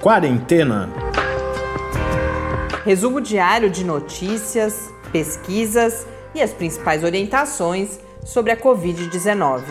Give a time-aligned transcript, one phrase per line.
[0.00, 0.88] Quarentena.
[2.86, 9.62] Resumo diário de notícias, pesquisas e as principais orientações sobre a Covid-19.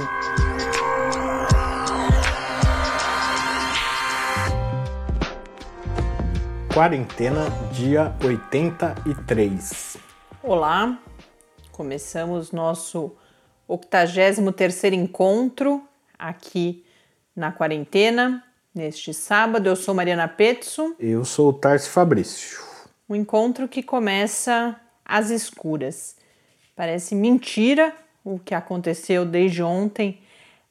[6.71, 9.97] Quarentena, dia 83.
[10.43, 10.99] Olá,
[11.71, 13.15] começamos nosso
[13.67, 15.83] 83º encontro
[16.19, 16.85] aqui
[17.35, 18.43] na quarentena,
[18.73, 19.67] neste sábado.
[19.67, 20.95] Eu sou Mariana Petzo.
[20.99, 22.59] Eu sou o Tarso Fabrício.
[23.09, 26.15] Um encontro que começa às escuras.
[26.75, 27.93] Parece mentira
[28.23, 30.19] o que aconteceu desde ontem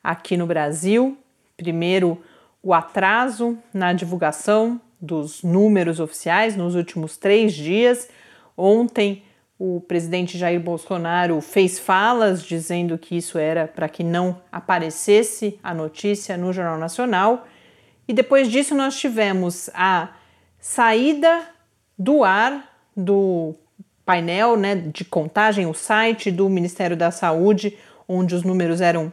[0.02, 1.18] aqui no Brasil.
[1.56, 2.22] Primeiro,
[2.62, 8.08] o atraso na divulgação dos números oficiais nos últimos três dias.
[8.56, 9.22] Ontem,
[9.58, 15.74] o presidente Jair Bolsonaro fez falas dizendo que isso era para que não aparecesse a
[15.74, 17.46] notícia no Jornal Nacional.
[18.08, 20.08] E depois disso, nós tivemos a
[20.58, 21.42] saída
[21.96, 23.54] do ar do
[24.04, 27.76] painel né, de contagem, o site do Ministério da Saúde,
[28.08, 29.12] onde os números eram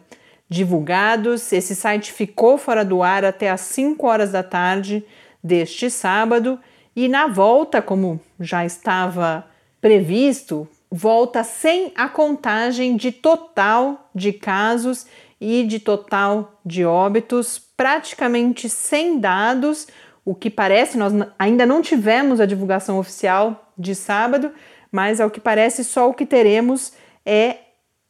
[0.50, 1.52] divulgados.
[1.52, 5.04] Esse site ficou fora do ar até às 5 horas da tarde
[5.44, 6.58] deste sábado
[6.96, 9.46] e na volta, como já estava
[9.82, 15.06] previsto, volta sem a contagem de total de casos
[15.48, 19.88] e de total de óbitos, praticamente sem dados,
[20.26, 24.52] o que parece, nós ainda não tivemos a divulgação oficial de sábado,
[24.92, 26.94] mas ao que parece só o que teremos
[27.24, 27.58] é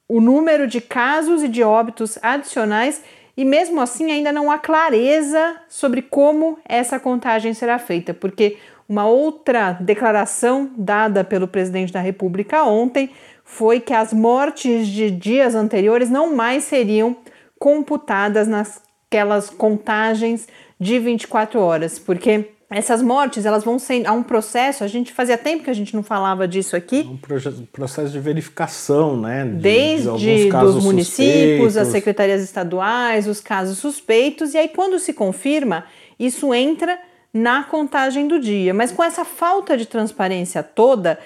[0.08, 3.03] o número de casos e de óbitos adicionais
[3.36, 9.08] e mesmo assim ainda não há clareza sobre como essa contagem será feita, porque uma
[9.08, 13.09] outra declaração dada pelo presidente da República ontem
[13.45, 17.15] foi que as mortes de dias anteriores não mais seriam
[17.57, 24.83] computadas nasquelas contagens de 24 horas, porque essas mortes elas vão ser há um processo.
[24.83, 27.07] A gente fazia tempo que a gente não falava disso aqui.
[27.09, 29.45] Um processo de verificação, né?
[29.45, 31.77] De, Desde de dos municípios, suspeitos.
[31.77, 35.86] as secretarias estaduais, os casos suspeitos e aí quando se confirma
[36.20, 36.97] isso entra
[37.33, 38.73] na contagem do dia.
[38.73, 41.20] Mas com essa falta de transparência toda,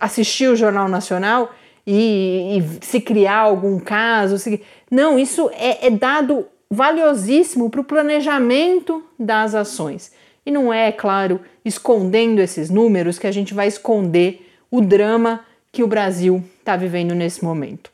[0.00, 1.52] assistir o Jornal Nacional
[1.86, 4.38] e, e, se criar algum caso.
[4.38, 4.60] Se...
[4.90, 10.12] Não, isso é, é dado valiosíssimo para o planejamento das ações.
[10.44, 15.82] E não é, claro, escondendo esses números que a gente vai esconder o drama que
[15.82, 17.90] o Brasil está vivendo nesse momento.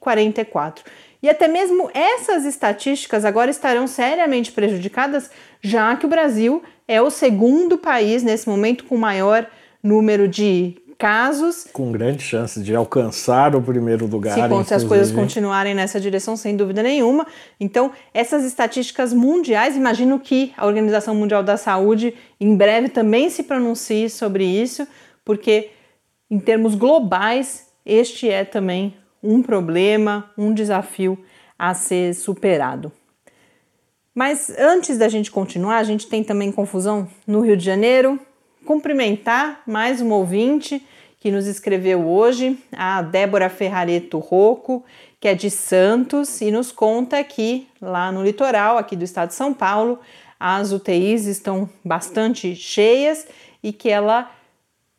[1.30, 5.31] até mesmo essas estatísticas agora estarão seriamente prejudicadas,
[5.62, 9.48] já que o Brasil é o segundo país nesse momento com maior
[9.81, 11.68] número de casos.
[11.74, 14.34] Com grande chance de alcançar o primeiro lugar.
[14.34, 17.28] Se, se as coisas continuarem nessa direção, sem dúvida nenhuma.
[17.60, 23.44] Então, essas estatísticas mundiais, imagino que a Organização Mundial da Saúde em breve também se
[23.44, 24.88] pronuncie sobre isso,
[25.25, 25.72] porque
[26.30, 31.18] em termos globais, este é também um problema, um desafio
[31.58, 32.92] a ser superado.
[34.14, 38.20] Mas antes da gente continuar, a gente tem também confusão no Rio de Janeiro.
[38.66, 40.86] Cumprimentar mais uma ouvinte
[41.20, 44.84] que nos escreveu hoje, a Débora Ferrareto Rocco,
[45.22, 49.36] que é de Santos e nos conta que lá no litoral, aqui do estado de
[49.36, 50.00] São Paulo,
[50.38, 53.25] as UTIs estão bastante cheias
[53.64, 54.30] e que ela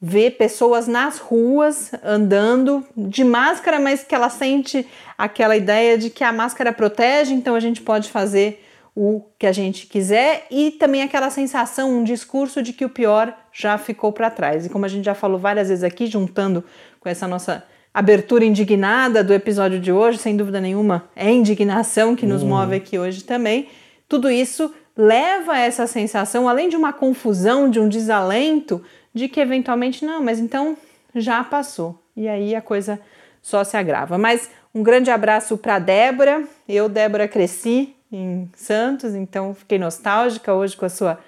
[0.00, 4.86] ver pessoas nas ruas andando de máscara, mas que ela sente
[5.16, 8.62] aquela ideia de que a máscara protege, então a gente pode fazer
[8.94, 13.36] o que a gente quiser e também aquela sensação, um discurso de que o pior
[13.52, 14.66] já ficou para trás.
[14.66, 16.62] E como a gente já falou várias vezes aqui, juntando
[17.00, 22.26] com essa nossa abertura indignada do episódio de hoje, sem dúvida nenhuma, é indignação que
[22.26, 22.50] nos uhum.
[22.50, 23.68] move aqui hoje também.
[24.08, 28.82] Tudo isso leva a essa sensação, além de uma confusão, de um desalento,
[29.14, 30.76] de que eventualmente não, mas então
[31.14, 31.98] já passou.
[32.16, 33.00] E aí a coisa
[33.40, 34.18] só se agrava.
[34.18, 36.44] Mas um grande abraço para Débora.
[36.68, 41.18] Eu, Débora, cresci em Santos, então fiquei nostálgica hoje com a sua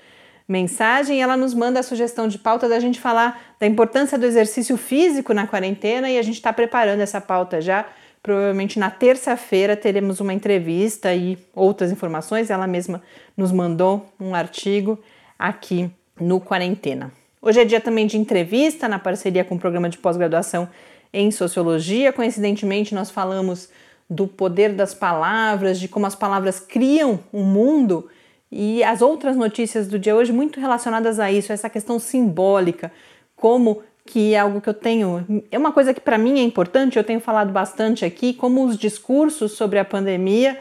[0.48, 1.20] mensagem.
[1.22, 5.32] Ela nos manda a sugestão de pauta da gente falar da importância do exercício físico
[5.32, 7.86] na quarentena e a gente está preparando essa pauta já.
[8.22, 12.50] Provavelmente na terça-feira teremos uma entrevista e outras informações.
[12.50, 13.02] Ela mesma
[13.36, 14.98] nos mandou um artigo
[15.38, 17.12] aqui no Quarentena.
[17.46, 20.68] Hoje é dia também de entrevista na parceria com o programa de pós-graduação
[21.12, 22.12] em Sociologia.
[22.12, 23.68] Coincidentemente, nós falamos
[24.10, 28.10] do poder das palavras, de como as palavras criam um mundo
[28.50, 32.90] e as outras notícias do dia hoje muito relacionadas a isso, essa questão simbólica,
[33.36, 36.98] como que é algo que eu tenho, é uma coisa que para mim é importante,
[36.98, 40.58] eu tenho falado bastante aqui, como os discursos sobre a pandemia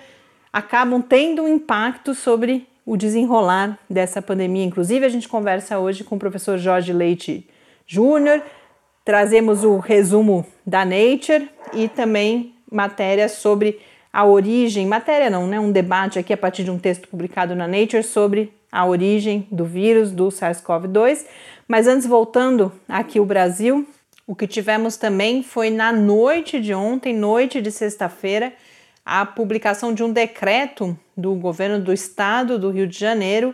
[0.53, 4.63] acabam tendo um impacto sobre o desenrolar dessa pandemia.
[4.63, 7.47] Inclusive, a gente conversa hoje com o professor Jorge Leite
[7.87, 8.41] Júnior,
[9.03, 13.79] trazemos o resumo da Nature e também matéria sobre
[14.11, 15.59] a origem, matéria não, né?
[15.59, 19.65] Um debate aqui a partir de um texto publicado na Nature sobre a origem do
[19.65, 21.25] vírus do SARS-CoV-2.
[21.67, 23.87] Mas antes, voltando aqui o Brasil,
[24.27, 28.53] o que tivemos também foi na noite de ontem, noite de sexta-feira,
[29.05, 33.53] a publicação de um decreto do governo do estado do Rio de Janeiro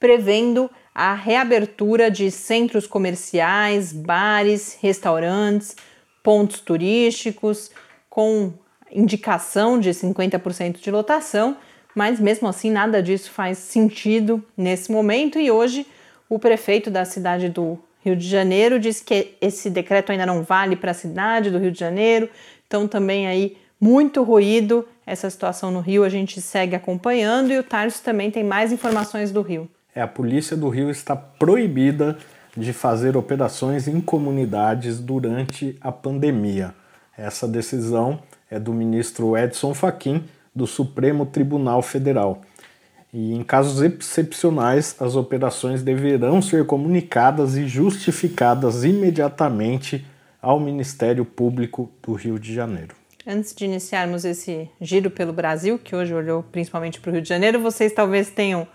[0.00, 5.76] prevendo a reabertura de centros comerciais, bares, restaurantes,
[6.22, 7.70] pontos turísticos
[8.08, 8.52] com
[8.90, 11.56] indicação de 50% de lotação,
[11.94, 15.38] mas mesmo assim nada disso faz sentido nesse momento.
[15.38, 15.86] E hoje
[16.28, 20.76] o prefeito da cidade do Rio de Janeiro disse que esse decreto ainda não vale
[20.76, 22.30] para a cidade do Rio de Janeiro,
[22.66, 27.62] então também aí muito ruído, essa situação no Rio a gente segue acompanhando e o
[27.62, 29.68] Tarso também tem mais informações do Rio.
[29.94, 32.18] É, a polícia do Rio está proibida
[32.56, 36.74] de fazer operações em comunidades durante a pandemia.
[37.16, 42.42] Essa decisão é do ministro Edson Fachin, do Supremo Tribunal Federal.
[43.12, 50.04] E em casos excepcionais, as operações deverão ser comunicadas e justificadas imediatamente
[50.40, 52.94] ao Ministério Público do Rio de Janeiro.
[53.28, 57.28] Antes de iniciarmos esse giro pelo Brasil, que hoje olhou principalmente para o Rio de
[57.28, 58.68] Janeiro, vocês talvez tenham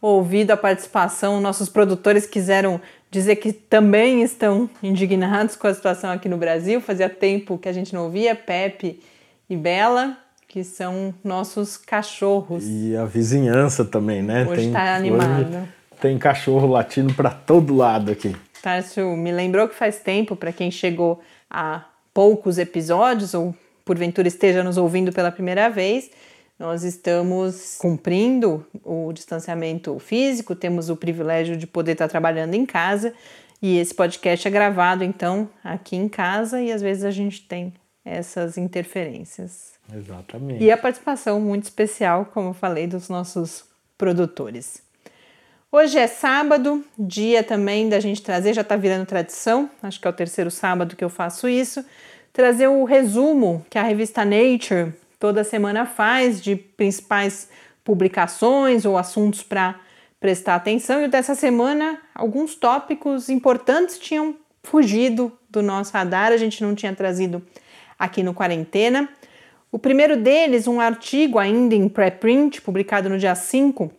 [0.00, 2.80] ouvido a participação, nossos produtores quiseram
[3.12, 6.80] dizer que também estão indignados com a situação aqui no Brasil.
[6.80, 9.00] Fazia tempo que a gente não ouvia Pepe
[9.48, 10.18] e Bela,
[10.48, 12.64] que são nossos cachorros.
[12.66, 14.44] E a vizinhança também, né?
[14.50, 15.46] Hoje está animado.
[15.46, 15.68] Hoje
[16.00, 18.34] tem cachorro latindo para todo lado aqui.
[18.60, 24.62] Tarso me lembrou que faz tempo, para quem chegou a poucos episódios ou porventura esteja
[24.62, 26.10] nos ouvindo pela primeira vez,
[26.58, 33.12] nós estamos cumprindo o distanciamento físico, temos o privilégio de poder estar trabalhando em casa
[33.60, 37.72] e esse podcast é gravado então aqui em casa e às vezes a gente tem
[38.04, 39.72] essas interferências.
[39.92, 40.62] Exatamente.
[40.62, 43.64] E a participação muito especial, como eu falei, dos nossos
[43.96, 44.82] produtores.
[45.70, 50.10] Hoje é sábado, dia também da gente trazer, já está virando tradição, acho que é
[50.10, 51.84] o terceiro sábado que eu faço isso,
[52.32, 57.48] trazer o resumo que a revista Nature toda semana faz de principais
[57.84, 59.78] publicações ou assuntos para
[60.18, 61.02] prestar atenção.
[61.02, 66.94] E dessa semana, alguns tópicos importantes tinham fugido do nosso radar, a gente não tinha
[66.94, 67.42] trazido
[67.98, 69.08] aqui no Quarentena.
[69.70, 73.90] O primeiro deles, um artigo ainda em pré-print, publicado no dia 5,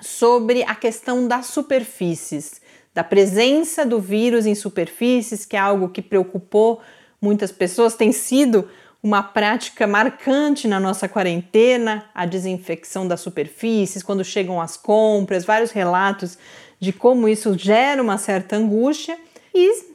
[0.00, 2.60] sobre a questão das superfícies,
[2.94, 6.80] da presença do vírus em superfícies, que é algo que preocupou
[7.20, 8.68] muitas pessoas, tem sido
[9.02, 15.70] uma prática marcante na nossa quarentena, a desinfecção das superfícies, quando chegam as compras, vários
[15.70, 16.36] relatos
[16.78, 19.18] de como isso gera uma certa angústia
[19.54, 19.90] e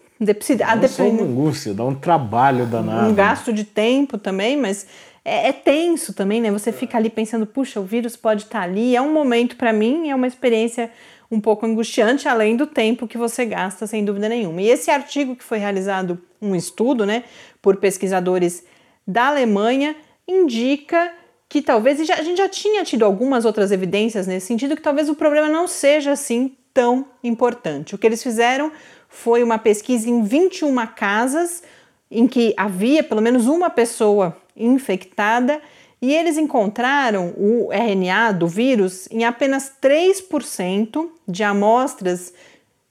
[0.63, 3.10] a Não só uma angústia, dá um trabalho danado.
[3.10, 4.88] Um gasto de tempo também, mas
[5.25, 6.51] é, é, tenso também, né?
[6.51, 8.96] Você fica ali pensando, puxa, o vírus pode estar ali.
[8.96, 10.89] É um momento para mim, é uma experiência
[11.29, 14.62] um pouco angustiante, além do tempo que você gasta, sem dúvida nenhuma.
[14.62, 17.24] E esse artigo que foi realizado, um estudo, né,
[17.62, 18.63] por pesquisadores
[19.08, 19.96] da Alemanha
[20.27, 21.12] indica
[21.48, 25.15] que talvez, a gente já tinha tido algumas outras evidências nesse sentido, que talvez o
[25.15, 27.96] problema não seja assim tão importante.
[27.96, 28.72] O que eles fizeram
[29.08, 31.63] foi uma pesquisa em 21 casas
[32.10, 35.62] em que havia pelo menos uma pessoa infectada
[36.02, 42.34] e eles encontraram o RNA do vírus em apenas 3% de amostras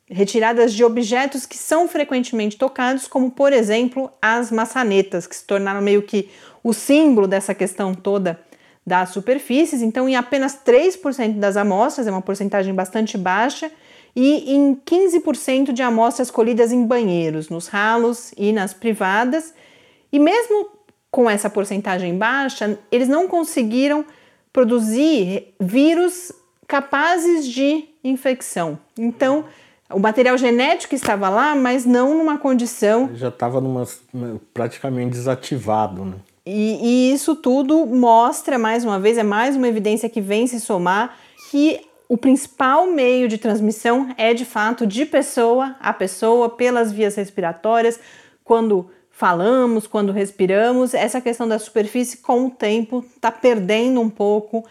[0.07, 5.81] retiradas de objetos que são frequentemente tocados, como por exemplo as maçanetas, que se tornaram
[5.81, 6.29] meio que
[6.63, 8.41] o símbolo dessa questão toda
[8.87, 9.81] das superfícies.
[9.81, 13.71] Então, em apenas 3% das amostras, é uma porcentagem bastante baixa,
[14.17, 19.53] e em 15% de amostras colhidas em banheiros, nos ralos e nas privadas.
[20.13, 20.69] E mesmo
[21.15, 24.05] com essa porcentagem baixa, eles não conseguiram
[24.53, 26.33] produzir vírus
[26.67, 28.77] capazes de infecção.
[28.99, 29.45] Então,
[29.93, 33.11] o material genético estava lá, mas não numa condição.
[33.15, 33.63] Já estava
[34.53, 36.17] praticamente desativado, né?
[36.45, 40.59] E, e, isso tudo mostra, mais uma vez, é mais uma evidência que vem se
[40.59, 41.17] somar
[41.49, 47.15] que o principal meio de transmissão é de fato de pessoa a pessoa, pelas vias
[47.15, 48.01] respiratórias,
[48.43, 50.93] quando falamos, quando respiramos.
[50.93, 54.65] Essa questão da superfície, com o tempo, está perdendo um pouco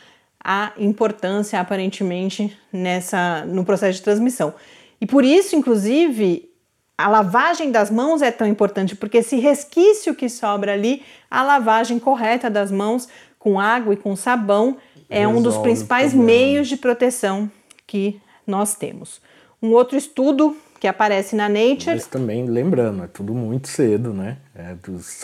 [0.44, 4.54] a importância, aparentemente, nessa, no processo de transmissão.
[5.00, 6.50] E por isso, inclusive,
[6.98, 11.98] a lavagem das mãos é tão importante, porque esse resquício que sobra ali, a lavagem
[11.98, 13.08] correta das mãos
[13.40, 14.78] com água e com sabão
[15.10, 17.50] é Resolve um dos principais meios de proteção
[17.88, 19.22] que nós temos.
[19.62, 21.96] Um outro estudo que aparece na Nature.
[21.96, 24.36] Mas também, lembrando, é tudo muito cedo, né?
[24.54, 24.76] É,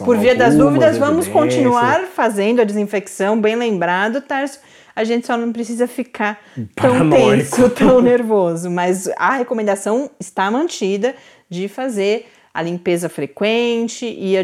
[0.05, 4.61] Por via das dúvidas, vamos continuar fazendo a desinfecção, bem lembrado, Tarso
[4.95, 6.41] a gente só não precisa ficar
[6.75, 8.69] tão tenso, tão nervoso.
[8.69, 11.13] Mas a recomendação está mantida
[11.49, 14.43] de fazer a limpeza frequente e a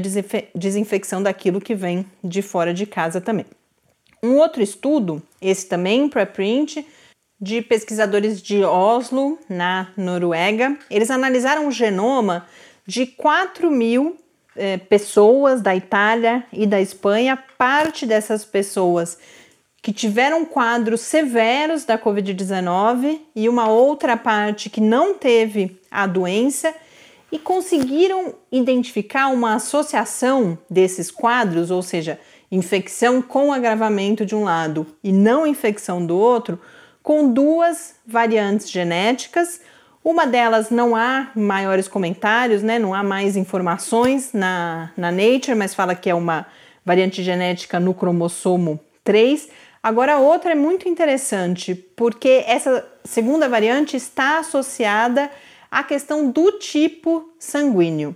[0.53, 3.45] desinfecção daquilo que vem de fora de casa também.
[4.21, 6.85] Um outro estudo, esse também pré-print,
[7.39, 12.47] de pesquisadores de Oslo, na Noruega, eles analisaram o genoma
[12.87, 14.17] de 4 mil
[14.55, 17.37] eh, pessoas da Itália e da Espanha.
[17.57, 19.17] Parte dessas pessoas
[19.81, 26.73] que tiveram quadros severos da Covid-19 e uma outra parte que não teve a doença.
[27.31, 32.17] e conseguiram identificar uma associação desses quadros, ou seja,
[32.49, 36.57] infecção com agravamento de um lado e não infecção do outro,
[37.05, 39.61] com duas variantes genéticas.
[40.03, 42.79] Uma delas não há maiores comentários, né?
[42.79, 46.47] não há mais informações na, na Nature, mas fala que é uma
[46.83, 49.49] variante genética no cromossomo 3.
[49.83, 55.29] Agora, a outra é muito interessante, porque essa segunda variante está associada
[55.69, 58.15] à questão do tipo sanguíneo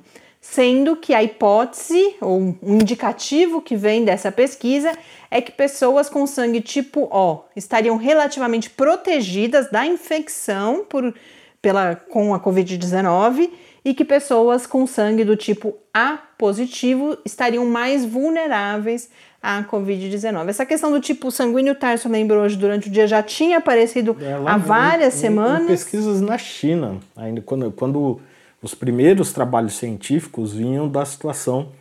[0.51, 4.91] sendo que a hipótese ou um indicativo que vem dessa pesquisa
[5.29, 11.13] é que pessoas com sangue tipo O estariam relativamente protegidas da infecção por,
[11.61, 13.51] pela, com a Covid-19
[13.85, 19.07] e que pessoas com sangue do tipo A positivo estariam mais vulneráveis
[19.41, 20.49] à Covid-19.
[20.49, 24.33] Essa questão do tipo sanguíneo, Tarso lembrou hoje durante o dia, já tinha aparecido é,
[24.33, 25.63] há várias em, semanas.
[25.63, 28.19] Em pesquisas na China, ainda quando, quando
[28.61, 31.71] os primeiros trabalhos científicos vinham da situação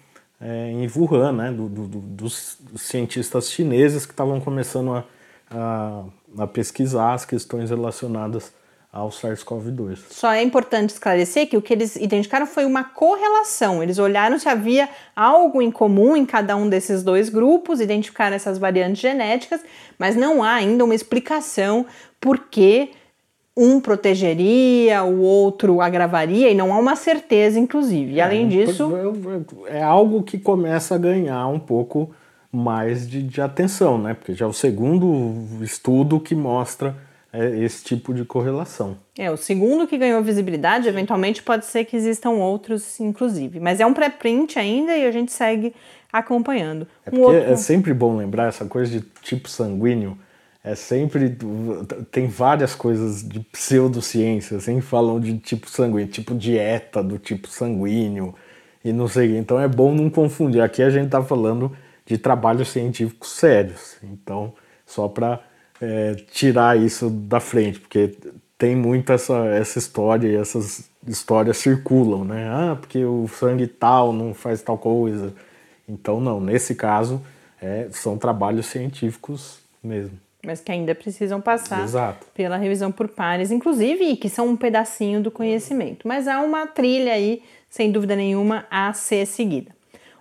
[0.41, 5.05] é, em Wuhan, né, do, do, dos cientistas chineses que estavam começando a,
[5.51, 6.05] a,
[6.39, 8.53] a pesquisar as questões relacionadas
[8.93, 9.99] ao SARS-CoV-2.
[10.11, 13.83] Só é importante esclarecer que o que eles identificaram foi uma correlação.
[13.83, 18.59] Eles olharam se havia algo em comum em cada um desses dois grupos, identificaram essas
[18.59, 19.61] variantes genéticas,
[19.99, 21.85] mas não há ainda uma explicação
[22.21, 22.93] por que
[23.59, 28.13] um protegeria, o outro agravaria, e não há uma certeza, inclusive.
[28.13, 28.93] E além é, disso.
[29.67, 32.11] É algo que começa a ganhar um pouco
[32.53, 34.15] mais de, de atenção, né?
[34.15, 36.97] Porque já é o segundo estudo que mostra
[37.33, 38.97] é, esse tipo de correlação.
[39.19, 43.59] É, o segundo que ganhou visibilidade, eventualmente pode ser que existam outros, inclusive.
[43.59, 45.75] Mas é um pré-print ainda e a gente segue
[46.13, 46.87] acompanhando.
[47.05, 47.37] É, um outro...
[47.39, 50.17] é sempre bom lembrar essa coisa de tipo sanguíneo
[50.69, 51.35] é sempre
[52.11, 58.35] tem várias coisas de pseudociência, sempre falam de tipo sanguíneo, tipo dieta do tipo sanguíneo
[58.85, 59.39] e não sei.
[59.39, 60.61] Então é bom não confundir.
[60.61, 63.97] Aqui a gente está falando de trabalhos científicos sérios.
[64.03, 64.53] Então
[64.85, 65.41] só para
[65.81, 68.15] é, tirar isso da frente, porque
[68.59, 72.47] tem muito essa, essa história e essas histórias circulam, né?
[72.47, 75.33] Ah, porque o sangue tal não faz tal coisa.
[75.89, 77.23] Então não, nesse caso
[77.59, 82.27] é, são trabalhos científicos mesmo mas que ainda precisam passar Exato.
[82.33, 86.07] pela revisão por pares, inclusive, e que são um pedacinho do conhecimento.
[86.07, 89.77] Mas há uma trilha aí, sem dúvida nenhuma, a ser seguida.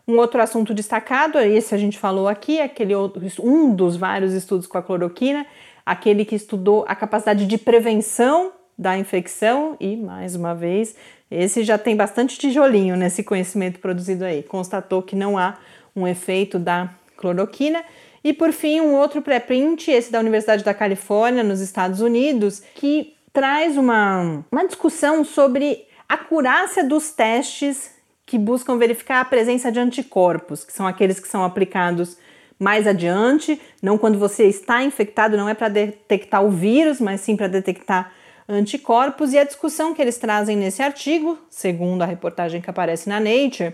[0.07, 4.65] Um outro assunto destacado, esse a gente falou aqui, aquele outro, um dos vários estudos
[4.65, 5.45] com a cloroquina,
[5.85, 10.95] aquele que estudou a capacidade de prevenção da infecção e, mais uma vez,
[11.29, 14.43] esse já tem bastante tijolinho nesse conhecimento produzido aí.
[14.43, 15.57] Constatou que não há
[15.95, 17.83] um efeito da cloroquina
[18.23, 23.15] e por fim, um outro pré-print, esse da Universidade da Califórnia, nos Estados Unidos, que
[23.31, 27.91] traz uma, uma discussão sobre a acurácia dos testes
[28.25, 32.17] que buscam verificar a presença de anticorpos, que são aqueles que são aplicados
[32.59, 37.35] mais adiante, não quando você está infectado, não é para detectar o vírus, mas sim
[37.35, 38.11] para detectar
[38.49, 39.33] anticorpos.
[39.33, 43.73] E a discussão que eles trazem nesse artigo, segundo a reportagem que aparece na Nature,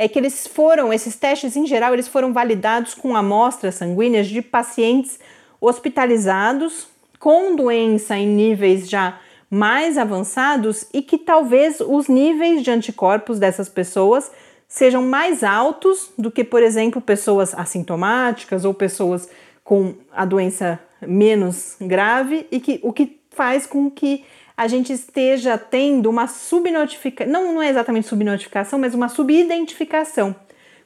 [0.00, 4.40] é que eles foram, esses testes em geral, eles foram validados com amostras sanguíneas de
[4.40, 5.20] pacientes
[5.60, 13.38] hospitalizados com doença em níveis já mais avançados e que talvez os níveis de anticorpos
[13.38, 14.32] dessas pessoas
[14.66, 19.28] sejam mais altos do que, por exemplo, pessoas assintomáticas ou pessoas
[19.62, 24.24] com a doença menos grave e que o que faz com que
[24.60, 30.36] a gente esteja tendo uma subnotificação, não, não é exatamente subnotificação, mas uma subidentificação.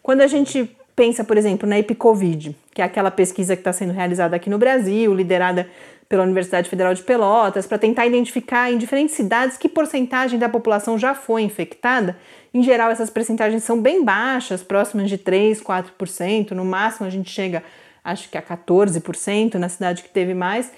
[0.00, 3.92] Quando a gente pensa, por exemplo, na EpiCovid, que é aquela pesquisa que está sendo
[3.92, 5.68] realizada aqui no Brasil, liderada
[6.08, 10.96] pela Universidade Federal de Pelotas, para tentar identificar em diferentes cidades que porcentagem da população
[10.96, 12.16] já foi infectada.
[12.54, 17.28] Em geral, essas percentagens são bem baixas, próximas de 3, 4%, no máximo a gente
[17.28, 17.60] chega,
[18.04, 20.70] acho que a 14% na cidade que teve mais.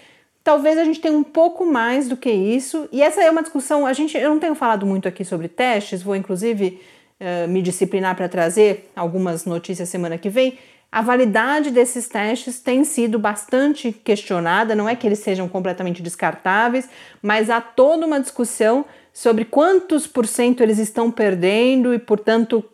[0.47, 3.85] Talvez a gente tenha um pouco mais do que isso, e essa é uma discussão.
[3.85, 6.81] A gente, eu não tenho falado muito aqui sobre testes, vou inclusive
[7.21, 10.57] uh, me disciplinar para trazer algumas notícias semana que vem.
[10.93, 16.89] A validade desses testes tem sido bastante questionada, não é que eles sejam completamente descartáveis,
[17.21, 22.65] mas há toda uma discussão sobre quantos por cento eles estão perdendo e, portanto,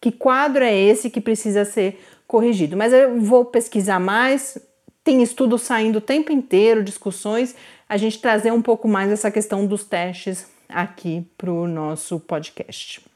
[0.00, 2.76] que quadro é esse que precisa ser corrigido.
[2.76, 4.58] Mas eu vou pesquisar mais,
[5.06, 7.54] tem estudos saindo o tempo inteiro, discussões,
[7.88, 13.06] a gente trazer um pouco mais essa questão dos testes aqui para o nosso podcast.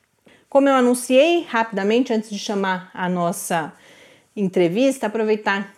[0.48, 3.72] Como eu anunciei rapidamente antes de chamar a nossa
[4.36, 5.74] entrevista, aproveitar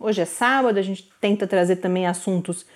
[0.00, 2.66] hoje é sábado, a gente tenta trazer também assuntos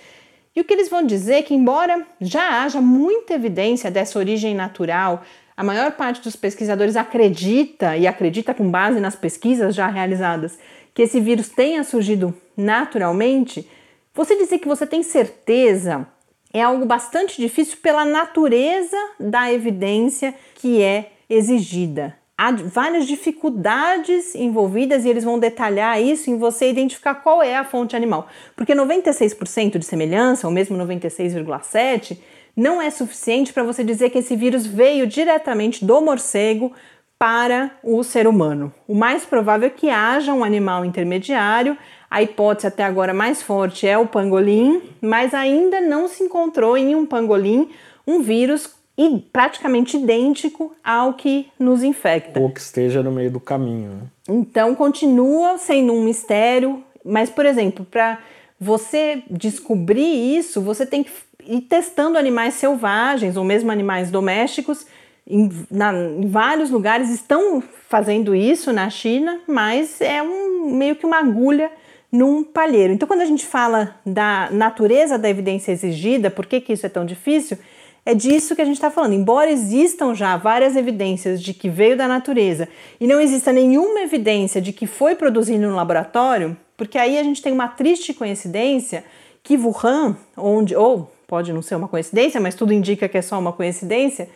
[0.55, 4.55] E o que eles vão dizer é que, embora já haja muita evidência dessa origem
[4.55, 5.25] natural,
[5.57, 10.57] a maior parte dos pesquisadores acredita, e acredita com base nas pesquisas já realizadas,
[10.95, 13.69] que esse vírus tenha surgido naturalmente.
[14.14, 16.07] Você dizer que você tem certeza
[16.55, 25.05] é algo bastante difícil pela natureza da evidência que é exigida há várias dificuldades envolvidas
[25.05, 28.29] e eles vão detalhar isso em você identificar qual é a fonte animal.
[28.57, 32.19] Porque 96% de semelhança, ou mesmo 96,7%,
[32.57, 36.73] não é suficiente para você dizer que esse vírus veio diretamente do morcego
[37.19, 38.73] para o ser humano.
[38.87, 41.77] O mais provável é que haja um animal intermediário.
[42.14, 46.94] A hipótese até agora mais forte é o pangolim, mas ainda não se encontrou em
[46.94, 47.70] um pangolim
[48.07, 52.38] um vírus e praticamente idêntico ao que nos infecta.
[52.38, 53.90] Ou que esteja no meio do caminho.
[53.90, 54.03] Né?
[54.29, 58.20] Então continua sendo um mistério, mas por exemplo, para
[58.61, 61.11] você descobrir isso, você tem que
[61.44, 64.87] ir testando animais selvagens ou mesmo animais domésticos.
[65.27, 71.05] Em, na, em vários lugares estão fazendo isso na China, mas é um meio que
[71.05, 71.72] uma agulha
[72.14, 72.92] num palheiro.
[72.92, 76.88] Então, quando a gente fala da natureza da evidência exigida, por que, que isso é
[76.88, 77.59] tão difícil?
[78.07, 79.14] É disso que a gente está falando.
[79.14, 82.68] Embora existam já várias evidências de que veio da natureza
[83.00, 87.42] e não exista nenhuma evidência de que foi produzido no laboratório, porque aí a gente
[87.42, 89.05] tem uma triste coincidência
[89.42, 93.37] que Wuhan, onde, ou pode não ser uma coincidência, mas tudo indica que é só
[93.40, 94.29] uma coincidência,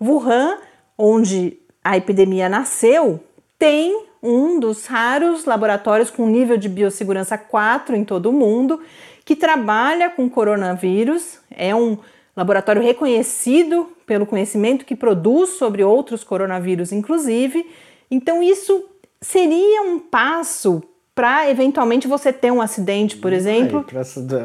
[0.00, 0.58] Wuhan,
[0.96, 3.18] onde a epidemia nasceu,
[3.58, 8.80] tem um dos raros laboratórios com nível de biossegurança 4 em todo o mundo
[9.22, 11.38] que trabalha com coronavírus.
[11.50, 11.98] É um
[12.34, 17.70] laboratório reconhecido pelo conhecimento que produz sobre outros coronavírus, inclusive.
[18.10, 18.86] Então, isso
[19.20, 20.82] seria um passo
[21.14, 23.84] para eventualmente você ter um acidente, por exemplo.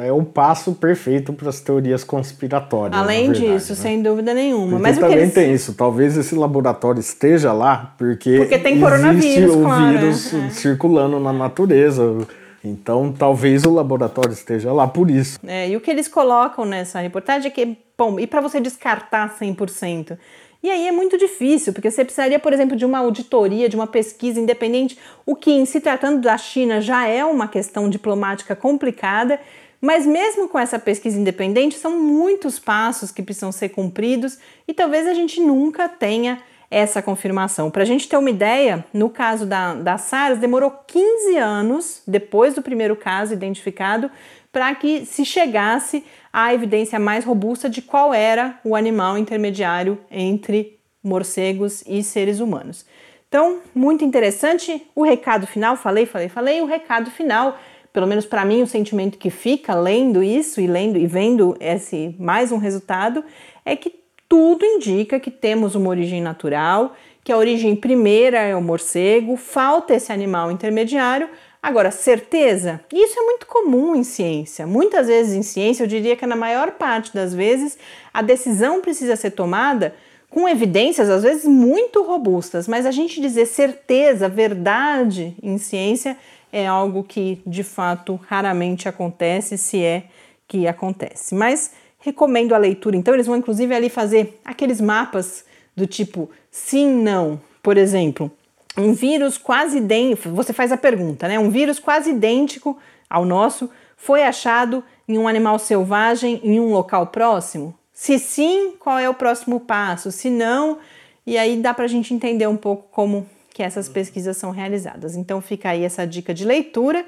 [0.03, 2.99] É, o passo perfeito para as teorias conspiratórias.
[2.99, 3.79] Além verdade, disso, né?
[3.79, 4.67] sem dúvida nenhuma.
[4.67, 5.33] Porque Mas também eles...
[5.33, 5.73] tem isso.
[5.73, 10.49] Talvez esse laboratório esteja lá porque, porque tem coronavírus, o claro, vírus é.
[10.51, 12.27] circulando na natureza.
[12.63, 15.39] Então, talvez o laboratório esteja lá por isso.
[15.47, 19.37] É, e o que eles colocam nessa reportagem é que, bom, e para você descartar
[19.39, 20.17] 100%?
[20.61, 23.87] E aí é muito difícil, porque você precisaria, por exemplo, de uma auditoria, de uma
[23.87, 29.39] pesquisa independente, o que, em se tratando da China, já é uma questão diplomática complicada.
[29.81, 35.07] Mas mesmo com essa pesquisa independente, são muitos passos que precisam ser cumpridos e talvez
[35.07, 37.71] a gente nunca tenha essa confirmação.
[37.71, 42.53] Para a gente ter uma ideia, no caso da, da SARS, demorou 15 anos depois
[42.53, 44.11] do primeiro caso identificado
[44.51, 50.79] para que se chegasse à evidência mais robusta de qual era o animal intermediário entre
[51.03, 52.85] morcegos e seres humanos.
[53.27, 54.87] Então, muito interessante.
[54.95, 56.61] O recado final, falei, falei, falei.
[56.61, 57.57] O recado final,
[57.93, 62.15] pelo menos para mim, o sentimento que fica lendo isso e lendo e vendo esse
[62.19, 63.23] mais um resultado
[63.63, 68.61] é que tudo indica que temos uma origem natural, que a origem primeira é o
[68.61, 71.29] morcego, falta esse animal intermediário.
[71.61, 72.79] Agora, certeza?
[72.93, 74.65] Isso é muito comum em ciência.
[74.65, 77.77] Muitas vezes em ciência, eu diria que na maior parte das vezes,
[78.13, 79.93] a decisão precisa ser tomada
[80.29, 86.15] com evidências, às vezes muito robustas, mas a gente dizer certeza, verdade em ciência
[86.53, 90.03] é algo que de fato raramente acontece, se é
[90.47, 91.33] que acontece.
[91.33, 95.43] Mas Recomendo a leitura, então eles vão inclusive ali fazer aqueles mapas
[95.75, 97.39] do tipo sim, não.
[97.61, 98.31] Por exemplo,
[98.79, 101.39] um vírus quase idêntico, você faz a pergunta, né?
[101.39, 102.77] Um vírus quase idêntico
[103.09, 107.75] ao nosso foi achado em um animal selvagem em um local próximo?
[107.91, 110.11] Se sim, qual é o próximo passo?
[110.11, 110.77] Se não,
[111.25, 115.15] e aí dá para a gente entender um pouco como que essas pesquisas são realizadas.
[115.15, 117.05] Então fica aí essa dica de leitura.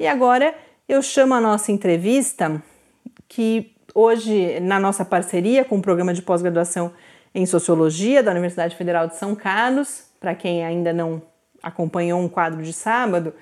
[0.00, 0.54] E agora
[0.88, 2.60] eu chamo a nossa entrevista,
[3.28, 6.92] que hoje, na nossa parceria com o programa de pós-graduação
[7.34, 11.20] em Sociologia da Universidade Federal de São Carlos, para quem ainda não
[11.60, 13.34] acompanhou um quadro de sábado,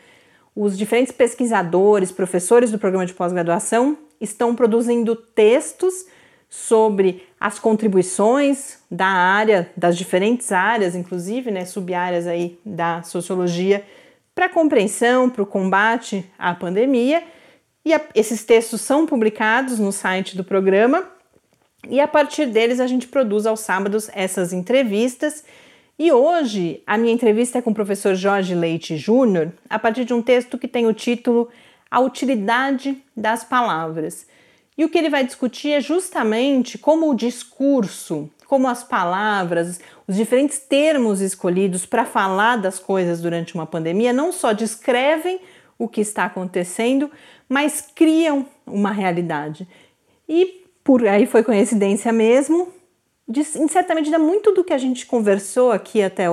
[0.56, 6.06] os diferentes pesquisadores, professores do programa de pós-graduação estão produzindo textos
[6.48, 13.84] sobre as contribuições da área, das diferentes áreas, inclusive, né, sub-áreas aí da sociologia,
[14.34, 17.22] para a compreensão, para o combate à pandemia.
[17.84, 21.06] E a, esses textos são publicados no site do programa
[21.88, 25.44] e a partir deles a gente produz aos sábados essas entrevistas.
[26.02, 30.14] E hoje a minha entrevista é com o professor Jorge Leite Júnior, a partir de
[30.14, 31.50] um texto que tem o título
[31.90, 34.26] A Utilidade das Palavras.
[34.78, 40.16] E o que ele vai discutir é justamente como o discurso, como as palavras, os
[40.16, 45.38] diferentes termos escolhidos para falar das coisas durante uma pandemia não só descrevem
[45.78, 47.10] o que está acontecendo,
[47.46, 49.68] mas criam uma realidade.
[50.26, 52.72] E por aí foi coincidência mesmo,
[53.30, 56.24] de, em certa medida, muito do que a gente conversou aqui até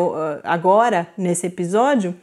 [0.43, 2.15] agora, nesse episódio,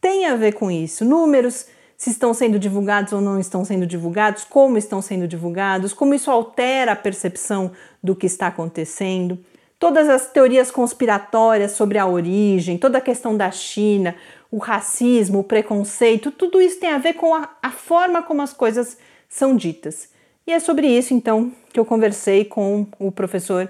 [0.00, 1.04] tem a ver com isso.
[1.04, 6.12] Números, se estão sendo divulgados ou não estão sendo divulgados, como estão sendo divulgados, como
[6.12, 7.70] isso altera a percepção
[8.02, 9.38] do que está acontecendo.
[9.78, 14.16] Todas as teorias conspiratórias sobre a origem, toda a questão da China,
[14.50, 18.52] o racismo, o preconceito, tudo isso tem a ver com a, a forma como as
[18.52, 20.08] coisas são ditas.
[20.44, 23.68] E é sobre isso, então, que eu conversei com o professor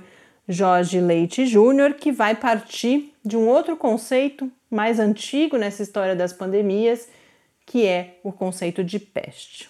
[0.49, 6.33] Jorge Leite Júnior, que vai partir de um outro conceito mais antigo nessa história das
[6.33, 7.09] pandemias,
[7.67, 9.69] que é o conceito de peste.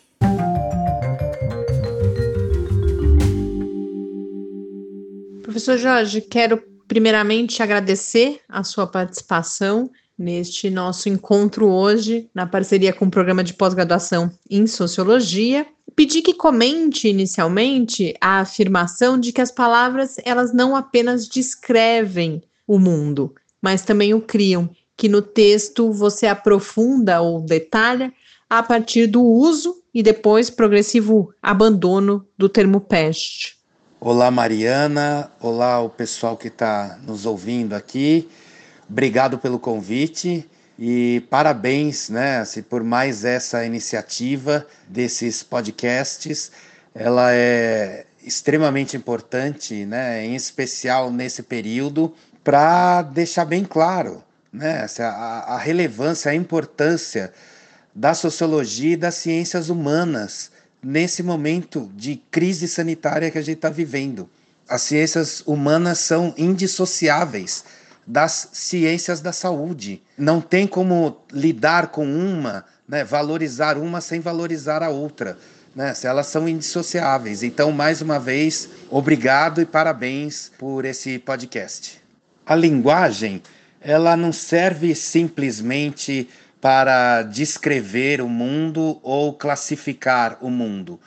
[5.43, 13.07] Professor Jorge, quero primeiramente agradecer a sua participação neste nosso encontro hoje, na parceria com
[13.07, 15.67] o programa de pós-graduação em Sociologia.
[15.95, 22.79] Pedi que comente inicialmente a afirmação de que as palavras elas não apenas descrevem o
[22.79, 28.13] mundo, mas também o criam que no texto você aprofunda ou detalha
[28.49, 33.57] a partir do uso e depois progressivo abandono do termo peste.
[34.01, 35.31] Olá, Mariana.
[35.41, 38.29] Olá, o pessoal que está nos ouvindo aqui.
[38.89, 46.53] Obrigado pelo convite e parabéns, né, assim, por mais essa iniciativa desses podcasts.
[46.95, 54.87] Ela é extremamente importante, né, em especial nesse período, para deixar bem claro né?
[55.01, 57.33] a, a relevância, a importância
[57.95, 60.51] da sociologia e das ciências humanas
[60.83, 64.29] nesse momento de crise sanitária que a gente está vivendo.
[64.69, 67.65] As ciências humanas são indissociáveis
[68.07, 70.03] das ciências da saúde.
[70.17, 75.37] Não tem como lidar com uma, né, valorizar uma sem valorizar a outra.
[75.75, 77.43] Né, elas são indissociáveis.
[77.43, 82.01] Então, mais uma vez, obrigado e parabéns por esse podcast.
[82.47, 83.43] A linguagem
[83.81, 86.29] ela não serve simplesmente
[86.61, 90.99] para descrever o mundo ou classificar o mundo.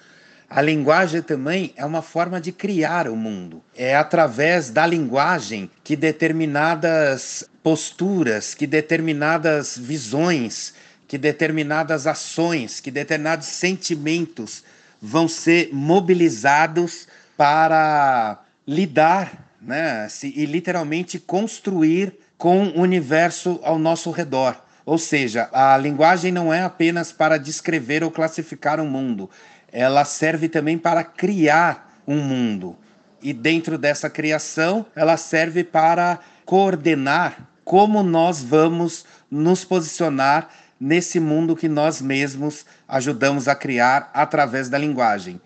[0.49, 3.61] A linguagem também é uma forma de criar o mundo.
[3.77, 10.73] É através da linguagem que determinadas posturas, que determinadas visões,
[11.07, 14.63] que determinadas ações, que determinados sentimentos
[14.99, 17.07] vão ser mobilizados
[17.37, 24.59] para lidar né, e literalmente construir com o universo ao nosso redor.
[24.85, 29.29] Ou seja, a linguagem não é apenas para descrever ou classificar o um mundo,
[29.71, 32.75] ela serve também para criar um mundo.
[33.21, 41.55] E dentro dessa criação, ela serve para coordenar como nós vamos nos posicionar nesse mundo
[41.55, 45.39] que nós mesmos ajudamos a criar através da linguagem.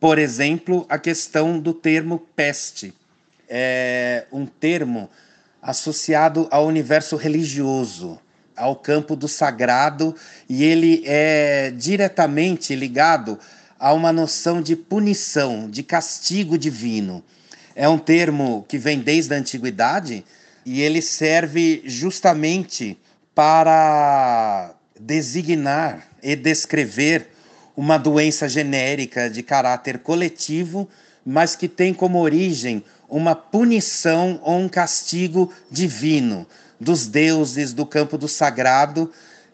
[0.00, 2.92] Por exemplo, a questão do termo peste.
[3.48, 5.08] É um termo
[5.62, 8.18] associado ao universo religioso,
[8.56, 10.14] ao campo do sagrado,
[10.48, 13.38] e ele é diretamente ligado
[13.82, 17.20] a uma noção de punição, de castigo divino.
[17.74, 20.24] É um termo que vem desde a antiguidade
[20.64, 22.96] e ele serve justamente
[23.34, 27.26] para designar e descrever
[27.76, 30.88] uma doença genérica de caráter coletivo,
[31.26, 36.46] mas que tem como origem uma punição ou um castigo divino
[36.78, 39.10] dos deuses do campo do sagrado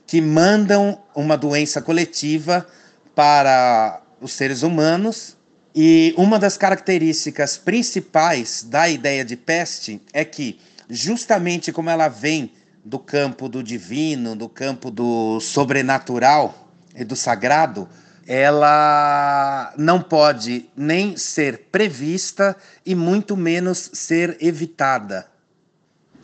[0.07, 2.67] que mandam uma doença coletiva
[3.15, 5.37] para os seres humanos
[5.81, 12.53] E uma das características principais da ideia de peste é que, justamente como ela vem
[12.85, 17.89] do campo do divino, do campo do sobrenatural e do sagrado,
[18.27, 25.27] ela não pode nem ser prevista e muito menos ser evitada.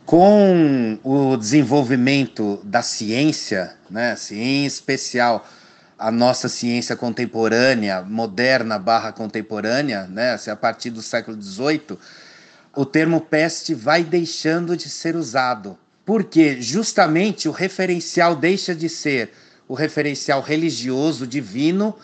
[0.04, 5.46] Com o desenvolvimento da ciência, né, em especial
[5.98, 11.98] a nossa ciência contemporânea, moderna barra contemporânea, né, a partir do século XVIII,
[12.74, 15.78] o termo peste vai deixando de ser usado.
[16.04, 19.32] Porque justamente o referencial deixa de ser
[19.66, 21.96] o referencial religioso divino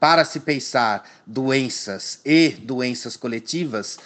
[0.00, 3.98] para se pensar doenças e doenças coletivas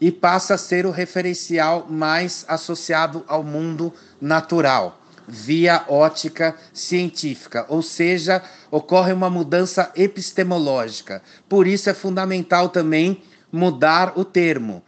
[0.00, 7.82] e passa a ser o referencial mais associado ao mundo natural, via ótica científica, ou
[7.82, 11.22] seja, ocorre uma mudança epistemológica.
[11.48, 14.82] Por isso é fundamental também mudar o termo.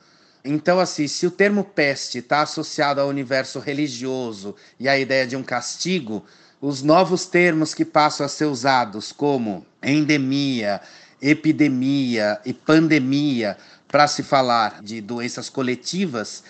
[0.44, 5.36] Então, assim, se o termo peste está associado ao universo religioso e à ideia de
[5.36, 6.24] um castigo,
[6.60, 10.80] os novos termos que passam a ser usados, como endemia,
[11.20, 13.56] epidemia e pandemia,
[13.88, 16.42] para se falar de doenças coletivas,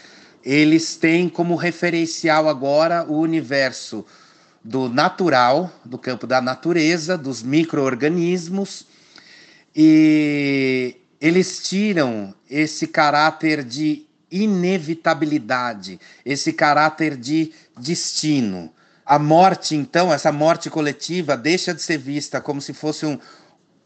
[0.46, 4.06] eles têm como referencial agora o universo
[4.62, 8.86] do natural, do campo da natureza, dos micro-organismos,
[9.74, 18.72] e eles tiram esse caráter de inevitabilidade, esse caráter de destino.
[19.04, 23.18] A morte, então, essa morte coletiva, deixa de ser vista como se fosse um,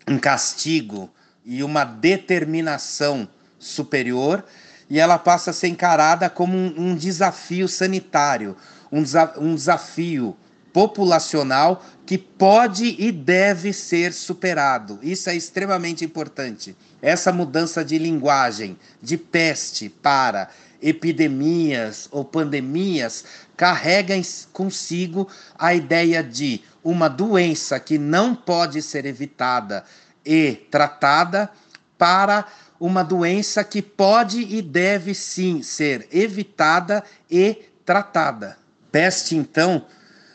[0.06, 1.10] um castigo
[1.42, 3.26] e uma determinação
[3.58, 4.44] superior,
[4.90, 8.56] e ela passa a ser encarada como um, um desafio sanitário,
[8.90, 10.36] um, desa um desafio
[10.72, 14.98] populacional que pode e deve ser superado.
[15.02, 16.76] Isso é extremamente importante.
[17.00, 20.50] Essa mudança de linguagem de peste para
[20.82, 23.24] epidemias ou pandemias
[23.56, 24.14] carrega
[24.52, 29.84] consigo a ideia de uma doença que não pode ser evitada
[30.24, 31.50] e tratada
[31.98, 32.46] para
[32.80, 38.56] uma doença que pode e deve sim ser evitada e tratada.
[38.90, 39.84] Peste, então,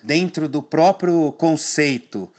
[0.03, 2.31] dentro do próprio conceito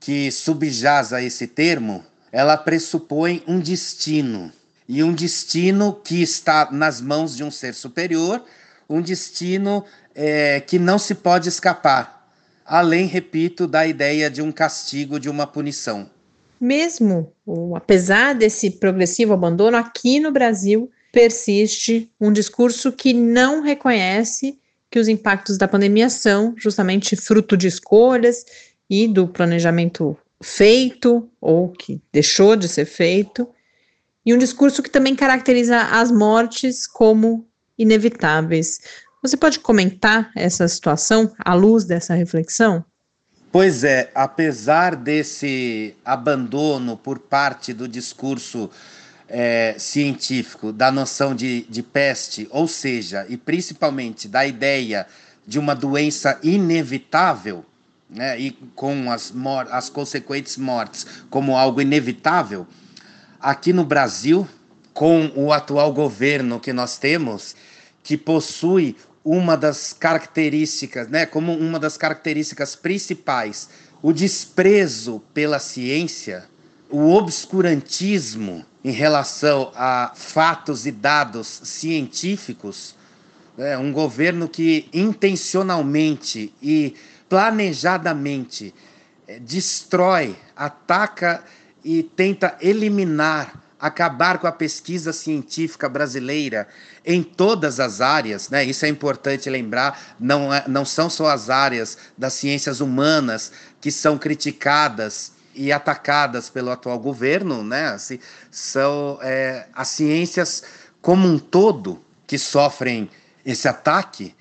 [0.00, 4.50] que subjaz a esse termo, ela pressupõe um destino.
[4.88, 8.42] E um destino que está nas mãos de um ser superior
[8.88, 12.32] um destino é, que não se pode escapar,
[12.64, 16.08] além, repito, da ideia de um castigo, de uma punição.
[16.60, 24.58] Mesmo, ou apesar desse progressivo abandono, aqui no Brasil persiste um discurso que não reconhece
[24.90, 28.44] que os impactos da pandemia são justamente fruto de escolhas
[28.88, 33.48] e do planejamento feito ou que deixou de ser feito,
[34.24, 37.46] e um discurso que também caracteriza as mortes como
[37.78, 38.80] inevitáveis.
[39.22, 42.84] Você pode comentar essa situação à luz dessa reflexão?
[43.50, 48.70] Pois é, apesar desse abandono por parte do discurso
[49.26, 55.06] é, científico da noção de, de peste, ou seja, e principalmente da ideia
[55.46, 57.64] de uma doença inevitável,
[58.10, 59.32] né, e com as,
[59.70, 62.66] as consequentes mortes como algo inevitável,
[63.40, 64.46] aqui no Brasil,
[64.92, 67.56] com o atual governo que nós temos,
[68.02, 68.94] que possui
[69.30, 73.68] uma das características, né, como uma das características principais,
[74.00, 76.46] o desprezo pela ciência,
[76.88, 82.94] o obscurantismo em relação a fatos e dados científicos,
[83.58, 86.94] é um governo que intencionalmente e
[87.28, 88.72] planejadamente
[89.26, 91.44] é, destrói, ataca
[91.84, 96.66] e tenta eliminar acabar com a pesquisa científica brasileira
[97.04, 98.64] em todas as áreas, né?
[98.64, 103.92] Isso é importante lembrar, não, é, não são só as áreas das ciências humanas que
[103.92, 107.88] são criticadas e atacadas pelo atual governo, né?
[107.88, 108.18] Assim,
[108.50, 110.62] são é, as ciências
[111.00, 113.08] como um todo que sofrem
[113.44, 114.34] esse ataque.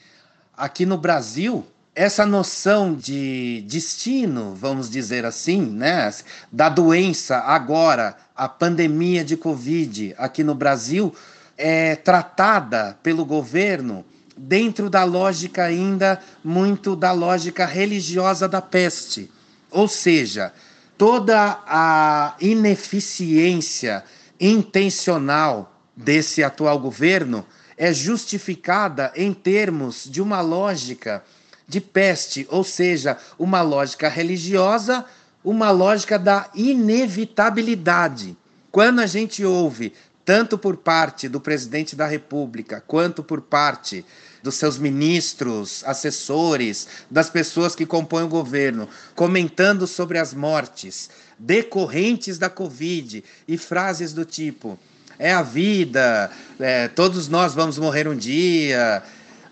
[0.56, 1.66] Aqui no Brasil,
[1.98, 6.14] essa noção de destino, vamos dizer assim, né,
[6.52, 11.12] da doença agora, a pandemia de Covid aqui no Brasil,
[11.58, 14.06] é tratada pelo governo
[14.38, 19.32] dentro da lógica ainda muito da lógica religiosa da peste.
[19.72, 20.54] Ou seja,
[21.00, 24.04] toda a ineficiência
[24.40, 27.44] intencional desse atual governo
[27.76, 31.24] é justificada em termos de uma lógica
[31.68, 35.04] de peste, ou seja, uma lógica religiosa,
[35.44, 38.38] uma lógica da inevitabilidade.
[38.72, 39.94] quando a gente ouve,
[40.24, 44.06] tanto por parte do presidente da República, quanto por parte
[44.44, 51.10] dos seus ministros, assessores, das pessoas que compõem o governo, comentando sobre as mortes
[51.40, 54.78] decorrentes da Covid e frases do tipo:
[55.18, 59.02] é a vida, é, todos nós vamos morrer um dia,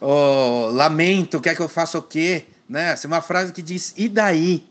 [0.08, 2.46] oh, lamento, quer que eu faça o quê?
[2.70, 2.92] Né?
[2.92, 4.68] Assim, uma frase que diz: e daí?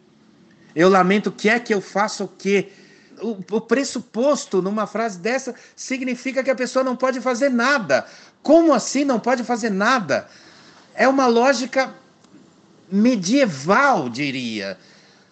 [0.75, 2.73] Eu lamento, quer que eu faça o quê?
[3.21, 8.07] O, o pressuposto numa frase dessa significa que a pessoa não pode fazer nada.
[8.43, 10.29] Como assim não pode fazer nada?
[10.95, 11.95] É uma lógica
[12.91, 14.77] medieval, diria.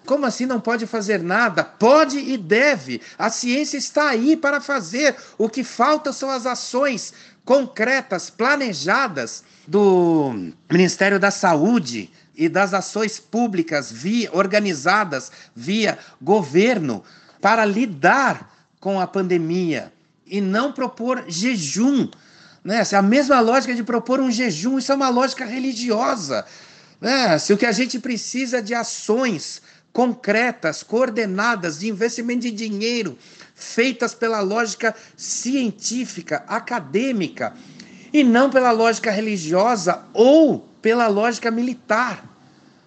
[0.04, 1.62] Como assim não pode fazer nada?
[1.62, 3.00] Pode e deve.
[3.16, 5.14] A ciência está aí para fazer.
[5.38, 7.12] O que falta são as ações
[7.44, 17.02] concretas, planejadas do Ministério da Saúde e das ações públicas via, organizadas via governo
[17.40, 19.92] para lidar com a pandemia
[20.26, 22.08] e não propor jejum
[22.64, 22.84] né?
[22.84, 26.44] Se a mesma lógica de propor um jejum, isso é uma lógica religiosa.
[27.00, 27.38] Né?
[27.38, 29.60] Se o que a gente precisa é de ações
[29.92, 33.18] concretas, coordenadas, de investimento de dinheiro,
[33.54, 37.52] feitas pela lógica científica, acadêmica,
[38.12, 42.28] e não pela lógica religiosa ou pela lógica militar.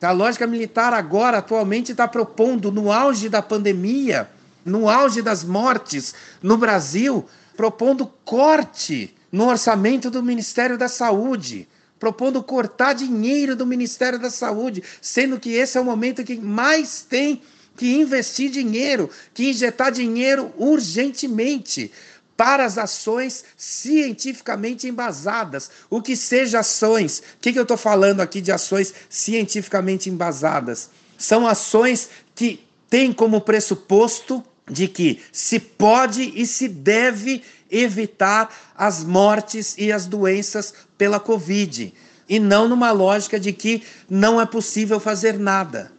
[0.01, 4.29] A lógica militar agora, atualmente, está propondo, no auge da pandemia,
[4.63, 7.25] no auge das mortes no Brasil,
[7.57, 11.67] propondo corte no orçamento do Ministério da Saúde,
[11.99, 17.01] propondo cortar dinheiro do Ministério da Saúde, sendo que esse é o momento que mais
[17.01, 17.41] tem
[17.75, 21.91] que investir dinheiro, que injetar dinheiro urgentemente
[22.37, 25.71] para as ações cientificamente embasadas.
[25.89, 27.19] O que seja ações?
[27.19, 30.89] O que, que eu estou falando aqui de ações cientificamente embasadas?
[31.17, 39.03] São ações que têm como pressuposto de que se pode e se deve evitar as
[39.03, 41.93] mortes e as doenças pela Covid,
[42.27, 45.91] e não numa lógica de que não é possível fazer nada.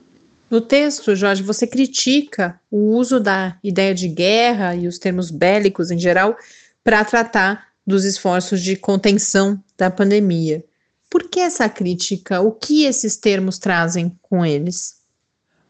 [0.49, 5.91] No texto, Jorge, você critica o uso da ideia de guerra e os termos bélicos
[5.91, 6.37] em geral
[6.85, 10.65] para tratar dos esforços de contenção da pandemia.
[11.11, 12.41] Por que essa crítica?
[12.41, 14.97] O que esses termos trazem com eles?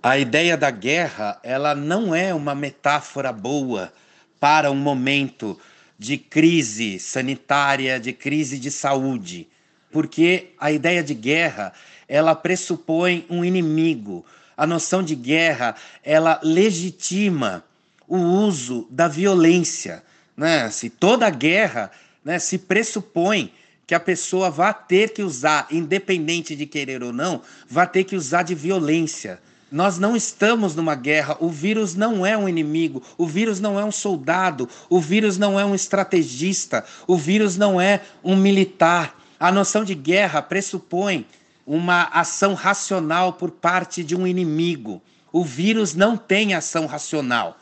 [0.03, 3.93] A ideia da guerra, ela não é uma metáfora boa
[4.39, 5.59] para um momento
[5.99, 9.49] de crise sanitária, de crise de saúde,
[9.91, 11.73] porque a ideia de guerra,
[12.09, 14.25] ela pressupõe um inimigo.
[14.57, 17.65] A noção de guerra, ela legitima
[18.09, 20.03] o uso da violência,
[20.37, 20.71] né?
[20.71, 21.91] Se toda guerra,
[22.25, 23.53] né, se pressupõe
[23.87, 28.17] que a pessoa vai ter que usar, independente de querer ou não, vai ter que
[28.17, 29.39] usar de violência.
[29.71, 33.85] Nós não estamos numa guerra, o vírus não é um inimigo, o vírus não é
[33.85, 39.21] um soldado, o vírus não é um estrategista, o vírus não é um militar.
[39.41, 41.27] A noção de guerra pressupõe
[41.67, 45.03] uma ação racional por parte de um inimigo.
[45.33, 47.59] O vírus não tem ação racional.